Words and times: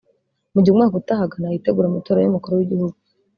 Mu 0.53 0.59
gihe 0.61 0.73
umwaka 0.73 0.95
utaha 1.01 1.29
Ghana 1.31 1.47
yitegura 1.53 1.87
amatora 1.89 2.19
y’Umukuru 2.21 2.53
w’Igihugu 2.55 2.97